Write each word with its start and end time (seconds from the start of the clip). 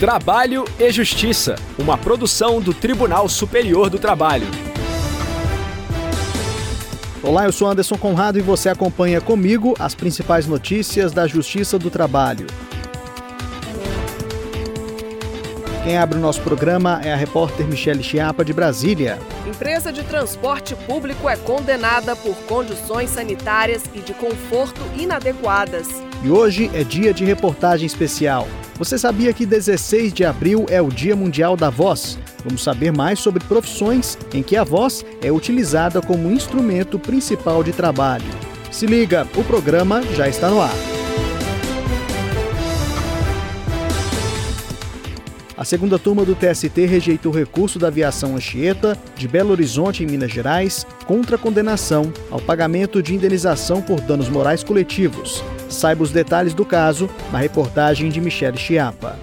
Trabalho 0.00 0.64
e 0.78 0.90
Justiça, 0.90 1.56
uma 1.78 1.98
produção 1.98 2.58
do 2.58 2.72
Tribunal 2.72 3.28
Superior 3.28 3.90
do 3.90 3.98
Trabalho. 3.98 4.46
Olá, 7.22 7.44
eu 7.44 7.52
sou 7.52 7.68
Anderson 7.68 7.98
Conrado 7.98 8.38
e 8.38 8.40
você 8.40 8.70
acompanha 8.70 9.20
comigo 9.20 9.74
as 9.78 9.94
principais 9.94 10.46
notícias 10.46 11.12
da 11.12 11.26
Justiça 11.26 11.78
do 11.78 11.90
Trabalho. 11.90 12.46
Quem 15.84 15.98
abre 15.98 16.16
o 16.16 16.20
nosso 16.22 16.40
programa 16.40 17.02
é 17.04 17.12
a 17.12 17.16
repórter 17.16 17.66
Michele 17.66 18.02
Chiapa, 18.02 18.42
de 18.42 18.54
Brasília. 18.54 19.18
Empresa 19.46 19.92
de 19.92 20.02
transporte 20.02 20.74
público 20.74 21.28
é 21.28 21.36
condenada 21.36 22.16
por 22.16 22.34
condições 22.46 23.10
sanitárias 23.10 23.82
e 23.92 23.98
de 23.98 24.14
conforto 24.14 24.80
inadequadas. 24.96 25.88
E 26.24 26.30
hoje 26.30 26.70
é 26.72 26.82
dia 26.82 27.12
de 27.12 27.22
reportagem 27.22 27.86
especial. 27.86 28.48
Você 28.80 28.96
sabia 28.96 29.30
que 29.34 29.44
16 29.44 30.10
de 30.10 30.24
abril 30.24 30.64
é 30.70 30.80
o 30.80 30.88
Dia 30.88 31.14
Mundial 31.14 31.54
da 31.54 31.68
Voz? 31.68 32.18
Vamos 32.42 32.62
saber 32.62 32.90
mais 32.90 33.18
sobre 33.18 33.44
profissões 33.44 34.16
em 34.32 34.42
que 34.42 34.56
a 34.56 34.64
voz 34.64 35.04
é 35.22 35.30
utilizada 35.30 36.00
como 36.00 36.32
instrumento 36.32 36.98
principal 36.98 37.62
de 37.62 37.72
trabalho. 37.72 38.24
Se 38.70 38.86
liga, 38.86 39.28
o 39.36 39.44
programa 39.44 40.00
já 40.14 40.26
está 40.26 40.48
no 40.48 40.62
ar. 40.62 40.89
A 45.60 45.64
segunda 45.66 45.98
turma 45.98 46.24
do 46.24 46.34
TST 46.34 46.86
rejeitou 46.86 47.30
o 47.30 47.36
recurso 47.36 47.78
da 47.78 47.88
aviação 47.88 48.34
Anchieta, 48.34 48.96
de 49.14 49.28
Belo 49.28 49.50
Horizonte, 49.50 50.02
em 50.02 50.06
Minas 50.06 50.32
Gerais, 50.32 50.86
contra 51.04 51.36
a 51.36 51.38
condenação 51.38 52.10
ao 52.30 52.40
pagamento 52.40 53.02
de 53.02 53.14
indenização 53.14 53.82
por 53.82 54.00
danos 54.00 54.30
morais 54.30 54.64
coletivos. 54.64 55.44
Saiba 55.68 56.02
os 56.02 56.12
detalhes 56.12 56.54
do 56.54 56.64
caso 56.64 57.10
na 57.30 57.36
reportagem 57.36 58.08
de 58.08 58.22
Michele 58.22 58.56
Chiapa. 58.56 59.18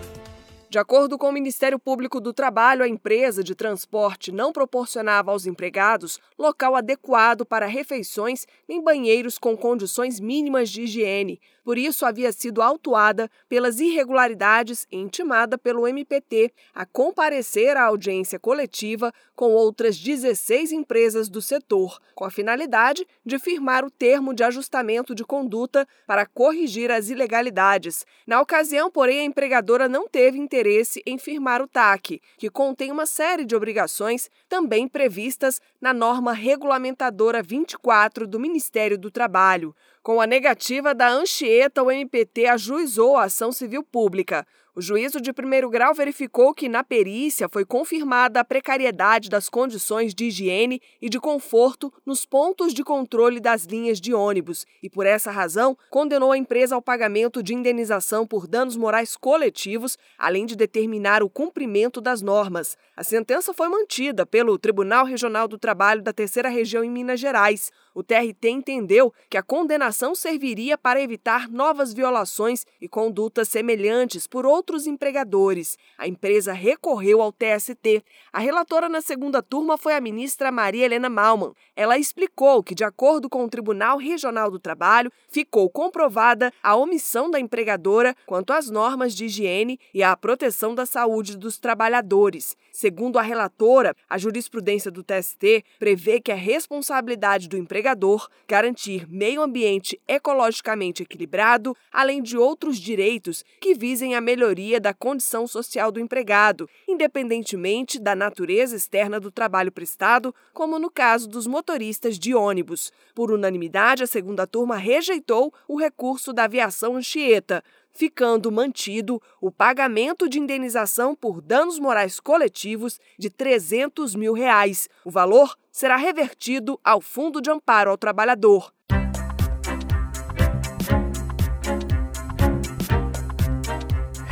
De 0.70 0.78
acordo 0.78 1.18
com 1.18 1.30
o 1.30 1.32
Ministério 1.32 1.80
Público 1.80 2.20
do 2.20 2.34
Trabalho, 2.34 2.84
a 2.84 2.90
empresa 2.90 3.42
de 3.42 3.56
transporte 3.56 4.34
não 4.34 4.52
proporcionava 4.52 5.32
aos 5.32 5.46
empregados 5.46 6.20
local 6.38 6.76
adequado 6.76 7.46
para 7.46 7.66
refeições 7.66 8.46
nem 8.68 8.84
banheiros 8.84 9.38
com 9.38 9.56
condições 9.56 10.20
mínimas 10.20 10.70
de 10.70 10.82
higiene. 10.82 11.40
Por 11.64 11.78
isso, 11.78 12.06
havia 12.06 12.32
sido 12.34 12.62
autuada 12.62 13.30
pelas 13.48 13.80
irregularidades 13.80 14.86
e 14.92 14.98
intimada 14.98 15.58
pelo 15.58 15.88
MPT 15.88 16.52
a 16.74 16.86
comparecer 16.86 17.78
à 17.78 17.84
audiência 17.84 18.38
coletiva 18.38 19.14
com 19.36 19.52
outras 19.52 19.98
16 19.98 20.72
empresas 20.72 21.30
do 21.30 21.42
setor, 21.42 22.00
com 22.16 22.26
a 22.26 22.32
finalidade 22.32 23.06
de 23.26 23.38
firmar 23.38 23.86
o 23.86 23.92
termo 23.92 24.34
de 24.34 24.44
ajustamento 24.44 25.14
de 25.14 25.24
conduta 25.24 25.88
para 26.06 26.26
corrigir 26.26 26.90
as 26.90 27.10
ilegalidades. 27.10 28.06
Na 28.26 28.42
ocasião, 28.42 28.90
porém, 28.90 29.20
a 29.20 29.26
empregadora 29.26 29.90
não 29.90 30.08
teve 30.08 30.38
interesse 30.38 30.57
em 31.06 31.18
firmar 31.18 31.62
o 31.62 31.68
TAC, 31.68 32.22
que 32.38 32.50
contém 32.50 32.92
uma 32.92 33.06
série 33.06 33.46
de 33.46 33.56
obrigações 33.56 34.30
também 34.48 34.88
previstas 34.88 35.62
na 35.80 35.94
norma 35.94 36.34
regulamentadora 36.34 37.44
24 37.44 38.26
do 38.26 38.40
Ministério 38.40 38.98
do 38.98 39.12
Trabalho. 39.12 39.76
Com 40.08 40.22
a 40.22 40.26
negativa 40.26 40.96
da 40.96 41.10
Anchieta, 41.10 41.84
o 41.84 41.92
MPT 41.92 42.46
ajuizou 42.46 43.18
a 43.18 43.26
ação 43.26 43.52
civil 43.52 43.84
pública. 43.84 44.48
O 44.78 44.82
juízo 44.82 45.20
de 45.20 45.34
primeiro 45.34 45.72
grau 45.72 45.92
verificou 45.92 46.54
que, 46.54 46.70
na 46.70 46.84
perícia, 46.84 47.50
foi 47.50 47.66
confirmada 47.66 48.40
a 48.40 48.44
precariedade 48.46 49.28
das 49.28 49.50
condições 49.50 50.14
de 50.14 50.26
higiene 50.26 50.80
e 51.02 51.10
de 51.10 51.20
conforto 51.20 51.92
nos 52.06 52.28
pontos 52.28 52.76
de 52.76 52.84
controle 52.84 53.40
das 53.40 53.64
linhas 53.64 54.00
de 54.00 54.14
ônibus 54.14 54.68
e, 54.84 54.88
por 54.88 55.08
essa 55.08 55.32
razão, 55.32 55.76
condenou 55.90 56.32
a 56.32 56.38
empresa 56.38 56.76
ao 56.76 56.82
pagamento 56.82 57.42
de 57.42 57.56
indenização 57.56 58.28
por 58.28 58.46
danos 58.46 58.78
morais 58.78 59.18
coletivos, 59.18 59.98
além 60.16 60.46
de 60.46 60.56
determinar 60.56 61.24
o 61.24 61.30
cumprimento 61.30 62.00
das 62.00 62.22
normas. 62.22 62.78
A 62.96 63.04
sentença 63.04 63.56
foi 63.56 63.70
mantida 63.70 64.28
pelo 64.28 64.60
Tribunal 64.60 65.08
Regional 65.08 65.48
do 65.48 65.58
Trabalho 65.58 66.04
da 66.04 66.14
Terceira 66.14 66.50
Região 66.50 66.84
em 66.84 66.92
Minas 66.92 67.20
Gerais. 67.20 67.72
O 67.96 68.04
TRT 68.04 68.48
entendeu 68.48 69.12
que 69.28 69.38
a 69.38 69.42
condenação 69.42 69.97
serviria 70.14 70.78
para 70.78 71.02
evitar 71.02 71.50
novas 71.50 71.92
violações 71.92 72.68
e 72.80 72.88
condutas 72.88 73.50
semelhantes 73.50 74.28
por 74.28 74.46
outros 74.46 74.86
empregadores. 74.86 75.76
A 75.98 76.08
empresa 76.08 76.54
recorreu 76.54 77.20
ao 77.20 77.32
TST. 77.32 78.04
A 78.32 78.40
relatora 78.40 78.88
na 78.88 79.02
segunda 79.02 79.42
turma 79.42 79.76
foi 79.76 79.96
a 79.96 80.02
ministra 80.02 80.52
Maria 80.52 80.86
Helena 80.86 81.10
Malman. 81.10 81.52
Ela 81.76 81.98
explicou 81.98 82.62
que, 82.62 82.76
de 82.76 82.84
acordo 82.84 83.28
com 83.28 83.44
o 83.44 83.50
Tribunal 83.50 83.98
Regional 83.98 84.52
do 84.52 84.60
Trabalho, 84.60 85.12
ficou 85.30 85.68
comprovada 85.68 86.54
a 86.62 86.76
omissão 86.76 87.32
da 87.32 87.40
empregadora 87.40 88.16
quanto 88.28 88.54
às 88.54 88.70
normas 88.70 89.16
de 89.16 89.26
higiene 89.26 89.80
e 89.94 90.04
à 90.04 90.16
proteção 90.16 90.76
da 90.76 90.86
saúde 90.86 91.36
dos 91.36 91.58
trabalhadores. 91.58 92.56
Segundo 92.72 93.18
a 93.18 93.24
relatora, 93.24 93.96
a 94.08 94.20
jurisprudência 94.20 94.92
do 94.92 95.04
TST 95.04 95.66
prevê 95.80 96.20
que 96.20 96.32
a 96.32 96.36
responsabilidade 96.36 97.48
do 97.48 97.58
empregador 97.58 98.30
garantir 98.48 99.08
meio 99.10 99.42
ambiente 99.42 99.77
ecologicamente 100.08 101.04
equilibrado, 101.04 101.76
além 101.92 102.22
de 102.22 102.38
outros 102.38 102.78
direitos 102.78 103.44
que 103.62 103.74
visem 103.74 104.16
a 104.16 104.22
melhoria 104.22 104.80
da 104.80 104.94
condição 104.94 105.48
social 105.48 105.92
do 105.92 106.00
empregado, 106.00 106.70
independentemente 106.88 108.00
da 108.00 108.16
natureza 108.16 108.76
externa 108.76 109.20
do 109.20 109.32
trabalho 109.32 109.72
prestado, 109.72 110.34
como 110.54 110.80
no 110.80 110.90
caso 110.90 111.28
dos 111.28 111.48
motoristas 111.48 112.18
de 112.18 112.34
ônibus. 112.34 112.92
Por 113.14 113.32
unanimidade, 113.32 114.04
a 114.04 114.08
segunda 114.08 114.48
turma 114.48 114.76
rejeitou 114.76 115.54
o 115.68 115.78
recurso 115.78 116.34
da 116.34 116.44
aviação 116.44 116.96
Anchieta, 116.96 117.64
ficando 117.98 118.52
mantido 118.52 119.20
o 119.42 119.52
pagamento 119.52 120.30
de 120.30 120.40
indenização 120.40 121.16
por 121.16 121.42
danos 121.42 121.80
morais 121.80 122.20
coletivos 122.20 123.00
de 123.18 123.28
300 123.28 124.14
mil 124.14 124.34
reais. 124.34 124.88
O 125.04 125.10
valor 125.10 125.58
será 125.72 125.96
revertido 125.96 126.80
ao 126.84 127.02
Fundo 127.02 127.42
de 127.42 127.50
Amparo 127.50 127.90
ao 127.90 127.98
Trabalhador. 127.98 128.72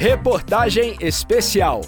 Reportagem 0.08 0.96
especial. 1.02 1.82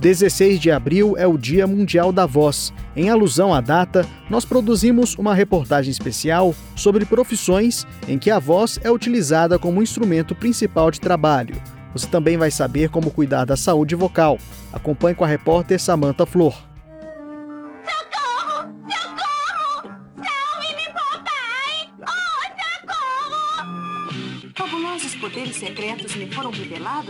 16 0.00 0.58
de 0.58 0.68
abril 0.68 1.16
é 1.16 1.28
o 1.28 1.38
Dia 1.38 1.64
Mundial 1.64 2.10
da 2.10 2.26
Voz. 2.26 2.74
Em 2.96 3.08
alusão 3.08 3.54
à 3.54 3.60
data, 3.60 4.04
nós 4.28 4.44
produzimos 4.44 5.14
uma 5.14 5.32
reportagem 5.32 5.92
especial 5.92 6.52
sobre 6.74 7.04
profissões 7.04 7.86
em 8.08 8.18
que 8.18 8.32
a 8.32 8.40
voz 8.40 8.80
é 8.82 8.90
utilizada 8.90 9.60
como 9.60 9.80
instrumento 9.80 10.34
principal 10.34 10.90
de 10.90 11.00
trabalho. 11.00 11.54
Você 11.92 12.08
também 12.08 12.36
vai 12.36 12.50
saber 12.50 12.90
como 12.90 13.12
cuidar 13.12 13.44
da 13.44 13.56
saúde 13.56 13.94
vocal. 13.94 14.36
Acompanhe 14.72 15.14
com 15.14 15.22
a 15.22 15.28
repórter 15.28 15.80
Samantha 15.80 16.26
Flor. 16.26 16.67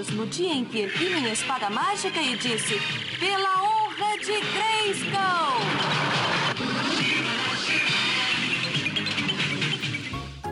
No 0.06 0.26
dia 0.26 0.52
em 0.52 0.64
que 0.64 0.82
ergui 0.82 1.12
minha 1.12 1.32
espada 1.32 1.68
mágica 1.68 2.20
e 2.20 2.36
disse: 2.36 2.80
Pela 3.18 3.62
honra 3.62 4.16
de 4.18 4.40
Grayskull! 4.52 5.58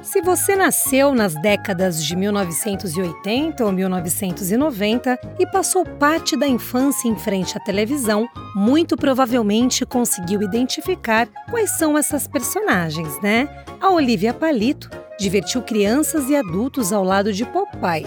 Se 0.03 0.21
você 0.21 0.57
nasceu 0.57 1.15
nas 1.15 1.41
décadas 1.41 2.03
de 2.03 2.17
1980 2.17 3.65
ou 3.65 3.71
1990 3.71 5.19
e 5.39 5.47
passou 5.47 5.85
parte 5.85 6.37
da 6.37 6.49
infância 6.49 7.07
em 7.07 7.17
frente 7.17 7.57
à 7.57 7.61
televisão, 7.61 8.29
muito 8.55 8.97
provavelmente 8.97 9.87
conseguiu 9.87 10.43
identificar 10.43 11.29
quais 11.49 11.79
são 11.79 11.97
essas 11.97 12.27
personagens, 12.27 13.21
né? 13.23 13.49
A 13.81 13.91
Olivia 13.91 14.35
Palito 14.35 14.91
divertiu 15.21 15.63
crianças 15.63 16.29
e 16.29 16.35
adultos 16.35 16.93
ao 16.93 17.05
lado 17.05 17.33
de 17.33 17.45
Popeye. 17.45 18.07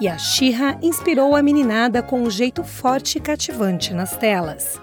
E 0.00 0.08
a 0.08 0.18
Shira 0.18 0.76
inspirou 0.82 1.36
a 1.36 1.42
meninada 1.42 2.02
com 2.02 2.22
um 2.22 2.30
jeito 2.30 2.64
forte 2.64 3.18
e 3.18 3.20
cativante 3.20 3.94
nas 3.94 4.16
telas. 4.16 4.80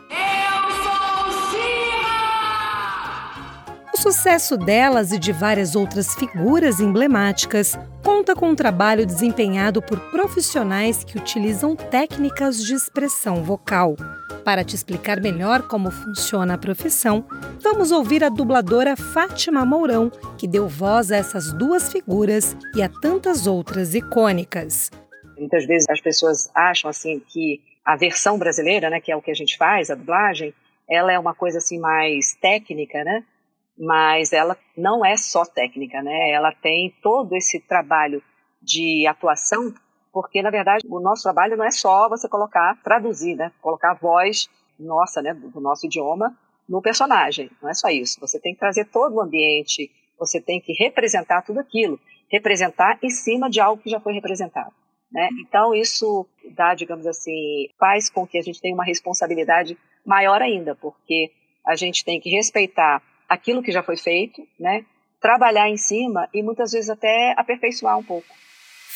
O 3.93 3.97
sucesso 4.01 4.57
delas 4.57 5.11
e 5.11 5.19
de 5.19 5.31
várias 5.31 5.75
outras 5.75 6.15
figuras 6.15 6.79
emblemáticas 6.79 7.77
conta 8.01 8.33
com 8.33 8.49
um 8.49 8.55
trabalho 8.55 9.05
desempenhado 9.05 9.81
por 9.81 9.99
profissionais 10.11 11.03
que 11.03 11.17
utilizam 11.17 11.75
técnicas 11.75 12.63
de 12.63 12.73
expressão 12.73 13.43
vocal. 13.43 13.95
Para 14.43 14.63
te 14.63 14.75
explicar 14.75 15.21
melhor 15.21 15.67
como 15.67 15.91
funciona 15.91 16.55
a 16.55 16.57
profissão, 16.57 17.25
vamos 17.61 17.91
ouvir 17.91 18.23
a 18.23 18.29
dubladora 18.29 18.95
Fátima 18.95 19.65
Mourão, 19.65 20.09
que 20.38 20.47
deu 20.47 20.67
voz 20.67 21.11
a 21.11 21.17
essas 21.17 21.53
duas 21.53 21.91
figuras 21.91 22.55
e 22.75 22.81
a 22.81 22.89
tantas 22.89 23.47
outras 23.47 23.93
icônicas. 23.93 24.89
Muitas 25.38 25.65
vezes 25.65 25.89
as 25.89 26.01
pessoas 26.01 26.49
acham 26.55 26.89
assim 26.89 27.21
que 27.27 27.61
a 27.85 27.95
versão 27.95 28.38
brasileira, 28.38 28.89
né, 28.89 28.99
que 28.99 29.11
é 29.11 29.15
o 29.15 29.21
que 29.21 29.31
a 29.31 29.35
gente 29.35 29.57
faz, 29.57 29.89
a 29.89 29.95
dublagem, 29.95 30.53
ela 30.89 31.11
é 31.11 31.19
uma 31.19 31.33
coisa 31.33 31.59
assim 31.59 31.79
mais 31.79 32.35
técnica, 32.41 33.03
né? 33.03 33.23
mas 33.81 34.31
ela 34.31 34.55
não 34.77 35.03
é 35.03 35.17
só 35.17 35.43
técnica, 35.43 36.03
né? 36.03 36.29
Ela 36.29 36.51
tem 36.51 36.93
todo 37.01 37.35
esse 37.35 37.59
trabalho 37.59 38.21
de 38.61 39.07
atuação, 39.07 39.73
porque, 40.11 40.41
na 40.41 40.49
verdade, 40.49 40.85
o 40.87 40.99
nosso 40.99 41.23
trabalho 41.23 41.57
não 41.57 41.65
é 41.65 41.71
só 41.71 42.09
você 42.09 42.27
colocar, 42.27 42.77
traduzir, 42.83 43.35
né? 43.35 43.51
Colocar 43.61 43.91
a 43.91 43.95
voz 43.95 44.49
nossa, 44.79 45.21
né, 45.21 45.33
do 45.33 45.61
nosso 45.61 45.85
idioma 45.85 46.35
no 46.67 46.81
personagem. 46.81 47.49
Não 47.61 47.69
é 47.69 47.73
só 47.73 47.89
isso. 47.89 48.19
Você 48.19 48.39
tem 48.39 48.53
que 48.53 48.59
trazer 48.59 48.85
todo 48.85 49.15
o 49.15 49.21
ambiente, 49.21 49.91
você 50.17 50.41
tem 50.41 50.59
que 50.59 50.73
representar 50.73 51.43
tudo 51.43 51.59
aquilo. 51.59 51.99
Representar 52.31 52.97
em 53.01 53.09
cima 53.09 53.49
de 53.49 53.59
algo 53.59 53.81
que 53.81 53.89
já 53.89 53.99
foi 53.99 54.13
representado. 54.13 54.73
Né? 55.11 55.29
Então, 55.41 55.75
isso 55.75 56.25
dá, 56.55 56.73
digamos 56.73 57.05
assim, 57.05 57.67
faz 57.77 58.09
com 58.09 58.25
que 58.25 58.37
a 58.37 58.41
gente 58.41 58.61
tenha 58.61 58.73
uma 58.73 58.85
responsabilidade 58.85 59.77
maior 60.05 60.41
ainda, 60.41 60.73
porque 60.75 61.31
a 61.67 61.75
gente 61.75 62.03
tem 62.05 62.19
que 62.19 62.29
respeitar 62.29 63.03
aquilo 63.27 63.61
que 63.61 63.71
já 63.71 63.83
foi 63.83 63.97
feito, 63.97 64.41
né? 64.59 64.85
trabalhar 65.21 65.69
em 65.69 65.77
cima 65.77 66.27
e 66.33 66.41
muitas 66.41 66.71
vezes 66.71 66.89
até 66.89 67.33
aperfeiçoar 67.37 67.97
um 67.97 68.03
pouco. 68.03 68.27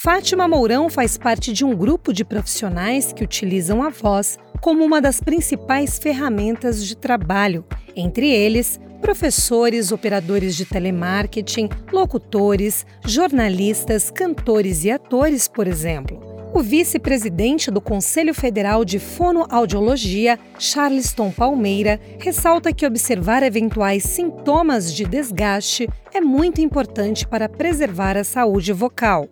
Fátima 0.06 0.48
Mourão 0.48 0.88
faz 0.88 1.18
parte 1.18 1.52
de 1.52 1.66
um 1.66 1.76
grupo 1.76 2.14
de 2.14 2.24
profissionais 2.24 3.12
que 3.12 3.24
utilizam 3.24 3.82
a 3.82 3.90
voz 3.90 4.38
como 4.62 4.86
uma 4.86 5.02
das 5.02 5.20
principais 5.20 5.98
ferramentas 5.98 6.86
de 6.86 6.96
trabalho, 6.96 7.66
entre 7.96 8.30
eles 8.30 8.80
professores, 9.02 9.92
operadores 9.92 10.56
de 10.56 10.64
telemarketing, 10.64 11.70
locutores, 11.92 12.86
jornalistas, 13.04 14.12
cantores 14.12 14.84
e 14.84 14.92
atores, 14.92 15.48
por 15.48 15.66
exemplo. 15.66 16.22
O 16.54 16.62
vice-presidente 16.62 17.72
do 17.72 17.82
Conselho 17.82 18.36
Federal 18.36 18.86
de 18.86 19.00
Fonoaudiologia, 19.00 20.38
Charleston 20.60 21.32
Palmeira, 21.32 22.00
ressalta 22.20 22.72
que 22.72 22.86
observar 22.86 23.42
eventuais 23.42 24.04
sintomas 24.04 24.94
de 24.94 25.04
desgaste 25.04 25.90
é 26.14 26.22
muito 26.22 26.62
importante 26.62 27.28
para 27.28 27.50
preservar 27.50 28.16
a 28.16 28.24
saúde 28.24 28.72
vocal. 28.72 29.28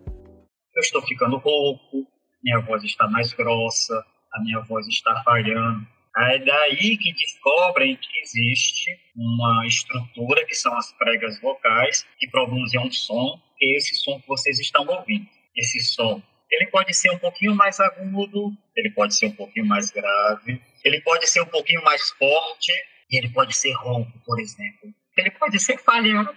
Eu 0.74 0.80
estou 0.80 1.02
ficando 1.02 1.36
rouco, 1.36 2.06
minha 2.42 2.60
voz 2.60 2.82
está 2.84 3.08
mais 3.08 3.32
grossa, 3.32 4.04
a 4.32 4.40
minha 4.42 4.60
voz 4.60 4.86
está 4.88 5.22
falhando. 5.22 5.86
É 6.16 6.38
daí 6.38 6.96
que 6.96 7.12
descobrem 7.12 7.96
que 7.96 8.20
existe 8.20 8.90
uma 9.16 9.66
estrutura, 9.66 10.44
que 10.46 10.54
são 10.54 10.76
as 10.76 10.92
pregas 10.92 11.40
vocais, 11.40 12.06
que 12.18 12.28
produzem 12.30 12.80
um 12.80 12.90
som, 12.90 13.40
que 13.58 13.66
é 13.66 13.76
esse 13.76 13.96
som 13.96 14.20
que 14.20 14.28
vocês 14.28 14.60
estão 14.60 14.86
ouvindo. 14.86 15.26
Esse 15.56 15.80
som 15.80 16.22
ele 16.50 16.66
pode 16.66 16.94
ser 16.94 17.10
um 17.10 17.18
pouquinho 17.18 17.54
mais 17.54 17.80
agudo, 17.80 18.52
ele 18.76 18.90
pode 18.90 19.14
ser 19.14 19.26
um 19.26 19.32
pouquinho 19.32 19.66
mais 19.66 19.90
grave, 19.90 20.60
ele 20.84 21.00
pode 21.00 21.28
ser 21.28 21.40
um 21.40 21.46
pouquinho 21.46 21.82
mais 21.82 22.10
forte 22.10 22.72
e 23.10 23.18
ele 23.18 23.28
pode 23.30 23.56
ser 23.56 23.72
ronco, 23.72 24.12
por 24.24 24.38
exemplo. 24.40 24.94
Ele 25.16 25.30
pode 25.30 25.58
ser 25.58 25.78
falhado. 25.78 26.34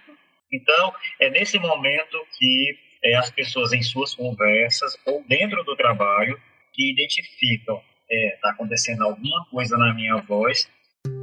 Então, 0.51 0.93
é 1.19 1.29
nesse 1.29 1.59
momento 1.59 2.25
que 2.37 2.79
é, 3.07 3.15
as 3.15 3.31
pessoas 3.31 3.71
em 3.73 3.81
suas 3.81 4.13
conversas 4.13 4.97
ou 5.05 5.23
dentro 5.27 5.63
do 5.63 5.75
trabalho 5.75 6.39
que 6.73 6.91
identificam 6.91 7.75
está 7.77 7.83
é, 8.09 8.37
tá 8.41 8.49
acontecendo 8.51 9.03
alguma 9.03 9.45
coisa 9.51 9.77
na 9.77 9.93
minha 9.93 10.17
voz. 10.17 10.69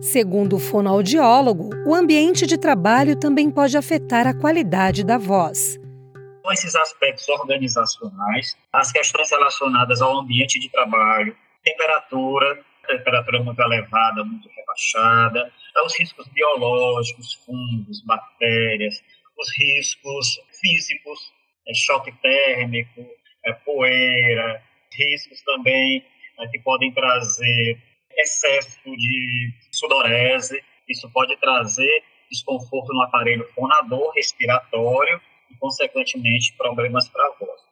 Segundo 0.01 0.57
o 0.57 0.59
fonoaudiólogo, 0.59 1.71
o 1.87 1.95
ambiente 1.95 2.47
de 2.47 2.59
trabalho 2.59 3.19
também 3.19 3.51
pode 3.51 3.77
afetar 3.77 4.27
a 4.27 4.35
qualidade 4.35 5.05
da 5.05 5.19
voz 5.19 5.79
esses 6.53 6.75
aspectos 6.75 7.29
organizacionais, 7.29 8.57
as 8.73 8.93
questões 8.93 9.31
relacionadas 9.31 10.03
ao 10.03 10.19
ambiente 10.19 10.59
de 10.59 10.69
trabalho, 10.69 11.37
temperatura, 11.63 12.63
temperatura 12.87 13.43
muito 13.43 13.61
elevada, 13.61 14.25
muito 14.25 14.49
rebaixada, 14.51 15.51
os 15.85 15.99
riscos 15.99 16.29
biológicos, 16.29 17.35
fungos, 17.47 18.03
bactérias, 18.03 19.03
os 19.39 19.51
riscos 19.57 20.39
físicos, 20.61 21.33
é, 21.67 21.75
choque 21.75 22.13
térmico, 22.21 23.07
é, 23.45 23.53
poeira, 23.53 24.63
riscos 24.93 25.43
também 25.43 26.05
é, 26.39 26.49
que 26.49 26.59
podem 26.61 26.93
trazer 26.93 27.79
excesso 28.17 28.79
de 28.85 29.53
sudorese, 29.71 30.63
isso 30.89 31.11
pode 31.13 31.37
trazer 31.39 32.03
desconforto 32.31 32.93
no 32.93 33.03
aparelho 33.03 33.47
fonador 33.55 34.13
respiratório 34.15 35.21
e, 35.51 35.55
consequentemente, 35.57 36.55
problemas 36.57 37.09
para 37.09 37.25
a 37.27 37.33
voz. 37.39 37.65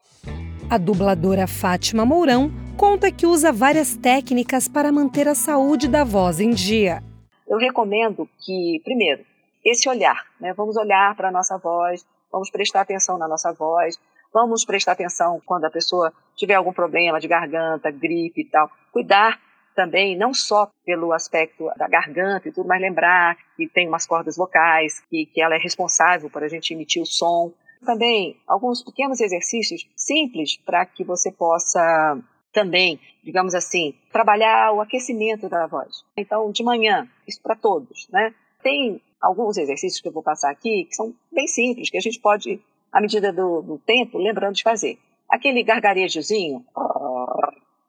A 0.70 0.78
dubladora 0.78 1.46
Fátima 1.46 2.04
Mourão 2.04 2.50
conta 2.76 3.12
que 3.12 3.26
usa 3.26 3.52
várias 3.52 3.96
técnicas 3.96 4.68
para 4.68 4.90
manter 4.90 5.28
a 5.28 5.34
saúde 5.34 5.88
da 5.88 6.04
voz 6.04 6.40
em 6.40 6.50
dia. 6.50 7.02
Eu 7.46 7.58
recomendo 7.58 8.28
que, 8.40 8.80
primeiro, 8.82 9.24
esse 9.64 9.88
olhar, 9.88 10.24
né? 10.40 10.52
Vamos 10.54 10.76
olhar 10.76 11.14
para 11.14 11.28
a 11.28 11.32
nossa 11.32 11.58
voz, 11.58 12.06
vamos 12.32 12.50
prestar 12.50 12.80
atenção 12.80 13.18
na 13.18 13.28
nossa 13.28 13.52
voz, 13.52 13.98
vamos 14.32 14.64
prestar 14.64 14.92
atenção 14.92 15.40
quando 15.44 15.66
a 15.66 15.70
pessoa 15.70 16.12
tiver 16.34 16.54
algum 16.54 16.72
problema 16.72 17.20
de 17.20 17.28
garganta, 17.28 17.90
gripe 17.90 18.40
e 18.40 18.44
tal. 18.46 18.70
Cuidar 18.90 19.38
também, 19.76 20.16
não 20.16 20.34
só 20.34 20.70
pelo 20.84 21.12
aspecto 21.12 21.70
da 21.76 21.86
garganta 21.86 22.48
e 22.48 22.52
tudo, 22.52 22.66
mas 22.66 22.80
lembrar 22.80 23.36
que 23.56 23.68
tem 23.68 23.86
umas 23.86 24.06
cordas 24.06 24.36
vocais, 24.36 25.00
que, 25.08 25.26
que 25.26 25.42
ela 25.42 25.54
é 25.54 25.58
responsável 25.58 26.30
por 26.30 26.42
a 26.42 26.48
gente 26.48 26.72
emitir 26.72 27.02
o 27.02 27.06
som 27.06 27.52
também 27.84 28.36
alguns 28.46 28.82
pequenos 28.82 29.20
exercícios 29.20 29.88
simples 29.96 30.56
para 30.56 30.86
que 30.86 31.04
você 31.04 31.30
possa 31.30 32.18
também, 32.52 33.00
digamos 33.24 33.54
assim, 33.54 33.94
trabalhar 34.12 34.72
o 34.72 34.80
aquecimento 34.80 35.48
da 35.48 35.66
voz. 35.66 36.04
Então, 36.16 36.50
de 36.52 36.62
manhã, 36.62 37.08
isso 37.26 37.40
para 37.42 37.56
todos, 37.56 38.08
né? 38.10 38.34
Tem 38.62 39.00
alguns 39.22 39.56
exercícios 39.56 40.00
que 40.00 40.08
eu 40.08 40.12
vou 40.12 40.22
passar 40.22 40.50
aqui 40.50 40.84
que 40.84 40.94
são 40.94 41.14
bem 41.30 41.46
simples, 41.46 41.88
que 41.88 41.96
a 41.96 42.00
gente 42.00 42.18
pode, 42.20 42.60
à 42.90 43.00
medida 43.00 43.32
do, 43.32 43.62
do 43.62 43.78
tempo, 43.78 44.18
lembrando 44.18 44.54
de 44.54 44.62
fazer. 44.62 44.98
Aquele 45.30 45.62
gargarejozinho 45.62 46.64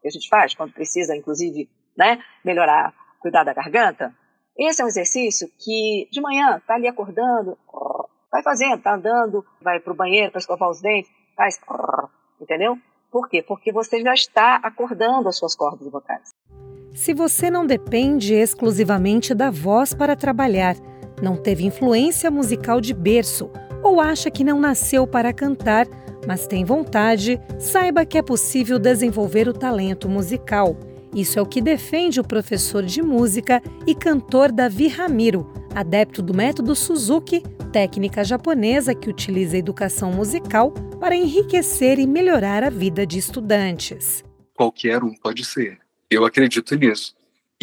que 0.02 0.08
a 0.08 0.12
gente 0.12 0.30
faz 0.30 0.54
quando 0.54 0.74
precisa, 0.74 1.16
inclusive, 1.16 1.68
né, 1.98 2.22
melhorar, 2.46 2.94
cuidar 3.20 3.44
da 3.44 3.54
garganta. 3.54 4.16
Esse 4.58 4.82
é 4.82 4.86
um 4.86 4.88
exercício 4.88 5.50
que 5.60 6.08
de 6.12 6.22
manhã 6.22 6.58
está 6.58 6.76
ali 6.76 6.88
acordando, 6.88 7.58
Vai 8.34 8.42
fazendo, 8.42 8.82
tá 8.82 8.96
andando, 8.96 9.46
vai 9.62 9.80
para 9.80 9.94
o 9.94 9.96
banheiro 9.96 10.32
para 10.32 10.40
escovar 10.40 10.68
os 10.68 10.82
dentes, 10.82 11.12
faz. 11.38 11.60
Entendeu? 12.42 12.76
Por 13.12 13.30
quê? 13.30 13.44
Porque 13.44 13.72
você 13.72 14.02
já 14.02 14.16
está 14.16 14.56
acordando 14.56 15.30
as 15.30 15.38
suas 15.38 15.56
cordas 15.56 15.88
vocais. 15.88 16.32
Se 16.96 17.14
você 17.14 17.52
não 17.52 17.64
depende 17.64 18.34
exclusivamente 18.34 19.36
da 19.36 19.52
voz 19.52 19.94
para 19.94 20.16
trabalhar, 20.16 20.76
não 21.24 21.38
teve 21.38 21.66
influência 21.66 22.30
musical 22.30 22.82
de 22.82 22.94
berço 22.94 23.50
ou 23.82 24.02
acha 24.02 24.30
que 24.30 24.44
não 24.44 24.60
nasceu 24.60 25.08
para 25.08 25.32
cantar, 25.32 25.88
mas 26.28 26.46
tem 26.46 26.66
vontade, 26.66 27.40
saiba 27.58 28.06
que 28.06 28.18
é 28.18 28.22
possível 28.22 28.78
desenvolver 28.78 29.48
o 29.48 29.54
talento 29.54 30.10
musical. 30.10 30.78
Isso 31.16 31.40
é 31.40 31.42
o 31.42 31.46
que 31.46 31.62
defende 31.62 32.20
o 32.20 32.28
professor 32.28 32.84
de 32.84 33.02
música 33.02 33.62
e 33.88 33.96
cantor 33.96 34.52
Davi 34.52 34.90
Ramiro, 34.90 35.50
adepto 35.74 36.22
do 36.22 36.34
método 36.34 36.76
Suzuki, 36.76 37.42
técnica 37.72 38.24
japonesa 38.24 38.94
que 38.94 39.10
utiliza 39.10 39.56
a 39.56 39.60
educação 39.60 40.12
musical 40.12 40.72
para 41.00 41.16
enriquecer 41.16 42.00
e 42.00 42.08
melhorar 42.08 42.64
a 42.64 42.70
vida 42.70 43.06
de 43.06 43.18
estudantes. 43.18 44.24
Qualquer 44.54 45.04
um 45.04 45.14
pode 45.14 45.46
ser. 45.46 45.80
Eu 46.10 46.26
acredito 46.26 46.76
nisso. 46.76 47.16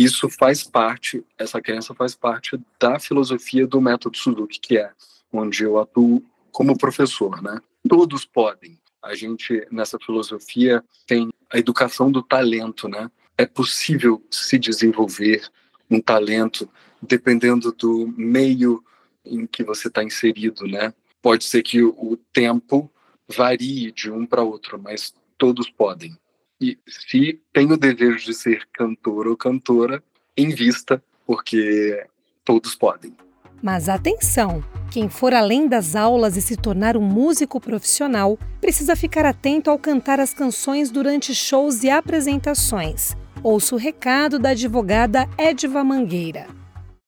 Isso 0.02 0.28
faz 0.28 0.62
parte, 0.62 1.24
essa 1.38 1.60
crença 1.60 1.94
faz 1.94 2.14
parte 2.14 2.58
da 2.78 2.98
filosofia 2.98 3.66
do 3.66 3.80
método 3.80 4.16
Suzuki, 4.16 4.60
que 4.60 4.78
é 4.78 4.90
onde 5.32 5.64
eu 5.64 5.78
atuo 5.78 6.22
como 6.50 6.76
professor, 6.76 7.42
né? 7.42 7.60
Todos 7.88 8.24
podem. 8.24 8.78
A 9.02 9.14
gente 9.14 9.66
nessa 9.70 9.98
filosofia 9.98 10.84
tem 11.06 11.30
a 11.50 11.58
educação 11.58 12.10
do 12.10 12.22
talento, 12.22 12.88
né? 12.88 13.10
é 13.40 13.46
possível 13.46 14.22
se 14.30 14.58
desenvolver 14.58 15.48
um 15.90 15.98
talento 15.98 16.68
dependendo 17.00 17.72
do 17.72 18.06
meio 18.14 18.84
em 19.24 19.46
que 19.46 19.64
você 19.64 19.88
está 19.88 20.04
inserido, 20.04 20.66
né? 20.66 20.92
Pode 21.22 21.44
ser 21.44 21.62
que 21.62 21.82
o 21.82 22.18
tempo 22.34 22.90
varie 23.26 23.92
de 23.92 24.10
um 24.10 24.26
para 24.26 24.42
outro, 24.42 24.78
mas 24.78 25.14
todos 25.38 25.70
podem. 25.70 26.14
E 26.60 26.78
se 26.86 27.40
tem 27.52 27.72
o 27.72 27.76
desejo 27.76 28.18
de 28.24 28.34
ser 28.34 28.66
cantor 28.72 29.26
ou 29.26 29.36
cantora, 29.36 30.02
invista, 30.36 31.02
porque 31.26 32.06
todos 32.44 32.74
podem. 32.74 33.14
Mas 33.62 33.88
atenção! 33.88 34.62
Quem 34.90 35.08
for 35.08 35.32
além 35.32 35.68
das 35.68 35.94
aulas 35.94 36.36
e 36.36 36.42
se 36.42 36.56
tornar 36.56 36.96
um 36.96 37.02
músico 37.02 37.60
profissional 37.60 38.38
precisa 38.60 38.96
ficar 38.96 39.24
atento 39.24 39.70
ao 39.70 39.78
cantar 39.78 40.18
as 40.18 40.34
canções 40.34 40.90
durante 40.90 41.34
shows 41.34 41.84
e 41.84 41.90
apresentações. 41.90 43.16
Ouça 43.42 43.74
o 43.74 43.78
recado 43.78 44.38
da 44.38 44.50
advogada 44.50 45.28
Edva 45.38 45.84
Mangueira. 45.84 46.46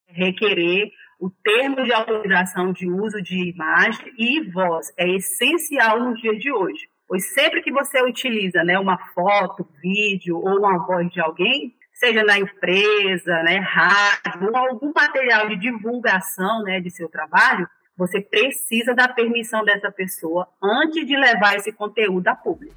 Requerer 0.07 0.91
o 1.19 1.29
termo 1.43 1.83
de 1.83 1.93
autorização 1.93 2.71
de 2.71 2.89
uso 2.89 3.21
de 3.21 3.49
imagem 3.49 4.05
e 4.17 4.49
voz 4.51 4.93
é 4.97 5.09
essencial 5.15 5.99
nos 5.99 6.19
dias 6.21 6.39
de 6.39 6.51
hoje, 6.51 6.87
pois 7.07 7.33
sempre 7.33 7.61
que 7.61 7.71
você 7.71 8.01
utiliza 8.01 8.63
né, 8.63 8.79
uma 8.79 8.97
foto, 9.13 9.67
vídeo 9.81 10.37
ou 10.37 10.59
uma 10.59 10.85
voz 10.85 11.09
de 11.11 11.19
alguém, 11.19 11.73
seja 11.93 12.23
na 12.23 12.37
empresa, 12.39 13.43
né, 13.43 13.57
rádio, 13.59 14.49
ou 14.49 14.57
algum 14.57 14.91
material 14.93 15.47
de 15.47 15.55
divulgação 15.57 16.63
né, 16.63 16.79
de 16.79 16.89
seu 16.89 17.07
trabalho, 17.09 17.67
Você 17.95 18.19
precisa 18.19 18.95
da 18.95 19.07
permissão 19.07 19.63
dessa 19.63 19.91
pessoa 19.91 20.47
antes 20.61 21.05
de 21.05 21.15
levar 21.15 21.55
esse 21.55 21.71
conteúdo 21.71 22.27
a 22.27 22.35
público. 22.35 22.75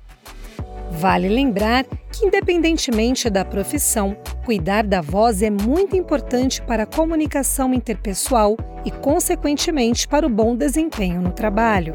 Vale 0.90 1.28
lembrar 1.28 1.84
que, 1.84 2.26
independentemente 2.26 3.28
da 3.28 3.44
profissão, 3.44 4.16
cuidar 4.44 4.84
da 4.84 5.00
voz 5.00 5.42
é 5.42 5.50
muito 5.50 5.96
importante 5.96 6.62
para 6.62 6.84
a 6.84 6.86
comunicação 6.86 7.74
interpessoal 7.74 8.56
e, 8.84 8.90
consequentemente, 8.90 10.06
para 10.06 10.26
o 10.26 10.30
bom 10.30 10.54
desempenho 10.54 11.20
no 11.20 11.32
trabalho. 11.32 11.94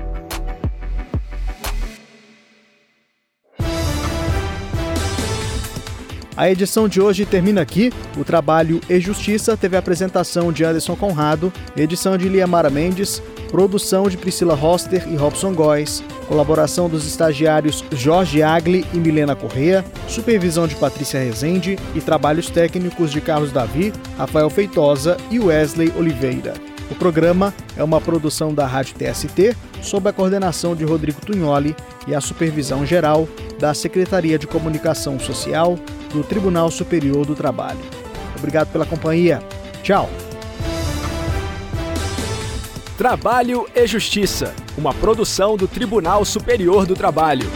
A 6.41 6.49
edição 6.49 6.87
de 6.87 6.99
hoje 6.99 7.23
termina 7.23 7.61
aqui. 7.61 7.93
O 8.17 8.23
trabalho 8.23 8.81
E 8.89 8.99
Justiça 8.99 9.55
teve 9.55 9.75
a 9.75 9.79
apresentação 9.79 10.51
de 10.51 10.63
Anderson 10.63 10.95
Conrado, 10.95 11.53
edição 11.77 12.17
de 12.17 12.27
Liamara 12.27 12.67
Mendes, 12.67 13.21
produção 13.51 14.09
de 14.09 14.17
Priscila 14.17 14.55
Roster 14.55 15.07
e 15.07 15.15
Robson 15.15 15.53
Góes, 15.53 16.03
colaboração 16.27 16.89
dos 16.89 17.05
estagiários 17.05 17.85
Jorge 17.91 18.41
Agli 18.41 18.83
e 18.91 18.97
Milena 18.97 19.35
Correa, 19.35 19.85
supervisão 20.07 20.65
de 20.65 20.73
Patrícia 20.73 21.19
Rezende 21.19 21.77
e 21.93 22.01
trabalhos 22.01 22.49
técnicos 22.49 23.11
de 23.11 23.21
Carlos 23.21 23.51
Davi, 23.51 23.93
Rafael 24.17 24.49
Feitosa 24.49 25.17
e 25.29 25.39
Wesley 25.39 25.93
Oliveira. 25.95 26.55
O 26.89 26.95
programa 26.95 27.53
é 27.77 27.83
uma 27.83 28.01
produção 28.01 28.51
da 28.51 28.65
Rádio 28.65 28.95
TST, 28.95 29.55
sob 29.81 30.09
a 30.09 30.13
coordenação 30.13 30.75
de 30.75 30.83
Rodrigo 30.85 31.21
Tunholi 31.21 31.75
e 32.07 32.15
a 32.15 32.21
supervisão 32.21 32.85
geral 32.85 33.27
da 33.59 33.73
Secretaria 33.73 34.37
de 34.37 34.47
Comunicação 34.47 35.19
Social 35.19 35.77
do 36.11 36.23
Tribunal 36.23 36.71
Superior 36.71 37.25
do 37.25 37.35
Trabalho. 37.35 37.79
Obrigado 38.37 38.71
pela 38.71 38.85
companhia. 38.85 39.41
Tchau. 39.83 40.09
Trabalho 42.97 43.67
e 43.73 43.87
Justiça, 43.87 44.53
uma 44.77 44.93
produção 44.93 45.57
do 45.57 45.67
Tribunal 45.67 46.23
Superior 46.23 46.85
do 46.85 46.95
Trabalho. 46.95 47.49